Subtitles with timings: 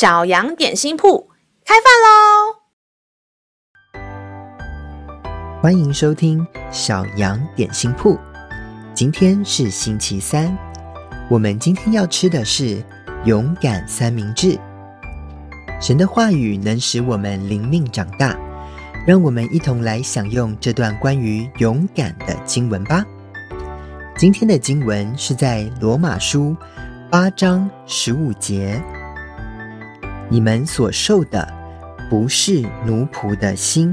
[0.00, 1.28] 小羊点心铺
[1.62, 2.56] 开饭喽！
[5.60, 8.18] 欢迎收听小羊点心铺。
[8.94, 10.56] 今天是星期三，
[11.28, 12.82] 我们今天要吃的是
[13.26, 14.58] 勇敢三明治。
[15.82, 18.34] 神的话语能使我们灵命长大，
[19.06, 23.04] 让我们一同来享用这段关于勇敢的经文吧。
[24.16, 26.56] 今天的经文是在罗马书
[27.10, 28.82] 八章十五节。
[30.32, 31.52] 你们所受的
[32.08, 33.92] 不是奴仆的心，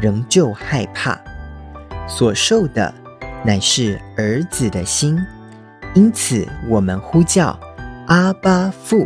[0.00, 1.18] 仍旧害怕；
[2.08, 2.94] 所受的
[3.44, 5.18] 乃是儿子的心，
[5.92, 7.58] 因此我们呼叫
[8.06, 9.04] 阿巴父。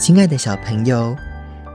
[0.00, 1.14] 亲爱的小朋友，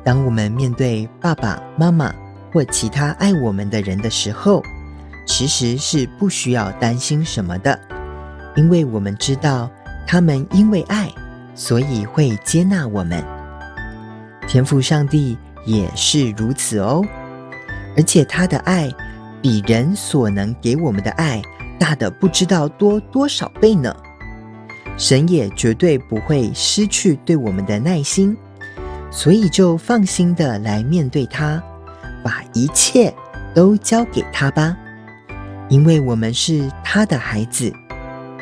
[0.03, 2.13] 当我们面对爸爸妈妈
[2.51, 4.61] 或其他爱我们的人的时候，
[5.25, 7.79] 其实是不需要担心什么的，
[8.57, 9.71] 因为我们知道
[10.05, 11.09] 他们因为爱。
[11.55, 13.21] 所以会接纳我们，
[14.49, 17.05] 天赋上帝也是如此哦，
[17.95, 18.91] 而且他的爱
[19.43, 21.39] 比人所能给我们的爱
[21.79, 23.95] 大的不知道多多少倍呢。
[24.97, 28.35] 神也绝对不会失去对我们的耐心，
[29.11, 31.61] 所以就放心的来面对他，
[32.23, 33.13] 把一切
[33.53, 34.75] 都交给他吧，
[35.69, 37.71] 因为我们是他的孩子，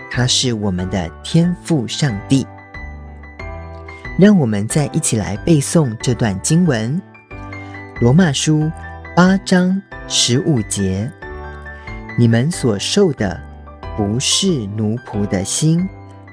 [0.10, 2.48] 他是我们的天赋上帝。
[4.18, 7.00] 让我们再一起来背诵这段经文，
[8.02, 8.62] 《罗马书》
[9.16, 11.08] 八章十五节
[12.18, 13.40] ：“你们所受的
[13.96, 15.88] 不是奴仆的心，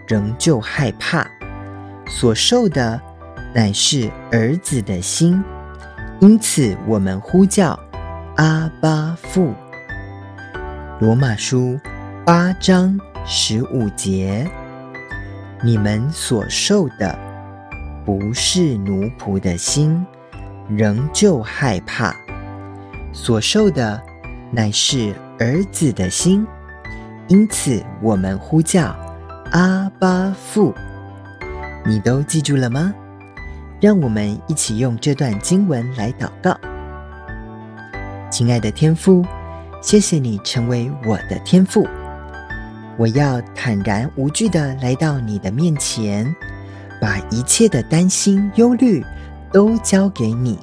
[0.08, 1.26] 仍旧害怕；
[2.08, 2.98] 所受的
[3.54, 5.44] 乃是儿子的心，
[6.20, 7.78] 因此我们呼叫
[8.36, 9.52] 阿巴父。”
[11.00, 11.78] 《罗马书》
[12.24, 14.50] 八章十五节
[15.62, 17.19] ：“你们所受的。”
[18.04, 20.04] 不是奴仆的心，
[20.69, 22.12] 仍旧害怕；
[23.12, 24.00] 所受的
[24.50, 26.47] 乃是儿子的心，
[27.28, 28.94] 因此我们呼叫
[29.53, 30.75] 阿巴父。
[31.87, 32.92] 你都记住了吗？
[33.81, 36.59] 让我们一起用这段经文来祷告。
[38.31, 39.25] 亲爱的天父，
[39.81, 41.86] 谢谢你成为我的天父，
[42.98, 46.34] 我要坦然无惧地来到你的面前。
[47.04, 49.04] 把一切的担心、忧虑
[49.53, 50.59] 都交给你，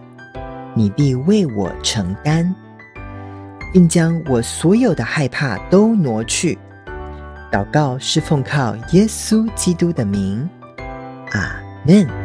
[0.74, 2.52] 你必为我承担，
[3.72, 6.57] 并将我所有的害怕都挪去。
[7.52, 10.50] 祷告是奉靠耶稣基督的名，
[11.29, 12.21] 阿门。